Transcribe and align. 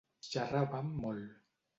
Xerràvem 0.27 0.89
molt. 1.03 1.37